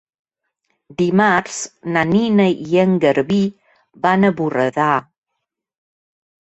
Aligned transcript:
Dimarts 1.01 1.57
na 1.97 2.03
Nina 2.15 2.49
i 2.77 2.81
en 2.87 2.97
Garbí 3.05 3.39
van 4.09 4.25
a 4.25 4.35
Borredà. 4.43 4.91